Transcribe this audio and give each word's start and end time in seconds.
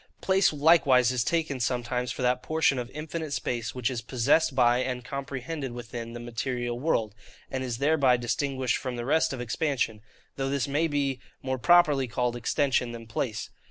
Place 0.19 0.51
likewise 0.51 1.11
is 1.11 1.23
taken 1.23 1.59
sometimes 1.59 2.11
for 2.11 2.23
that 2.23 2.41
portion 2.41 2.79
of 2.79 2.89
infinite 2.89 3.33
space 3.33 3.75
which 3.75 3.91
is 3.91 4.01
possessed 4.01 4.55
by 4.55 4.79
and 4.79 5.05
comprehended 5.05 5.73
within 5.73 6.13
the 6.13 6.19
material 6.19 6.79
world; 6.79 7.13
and 7.51 7.63
is 7.63 7.77
thereby 7.77 8.17
distinguished 8.17 8.77
from 8.77 8.95
the 8.95 9.05
rest 9.05 9.31
of 9.31 9.39
expansion; 9.39 10.01
though 10.37 10.49
this 10.49 10.67
may 10.67 10.87
be 10.87 11.19
more 11.43 11.59
properly 11.59 12.07
called 12.07 12.35
extension 12.35 12.93
than 12.93 13.05
place. 13.05 13.51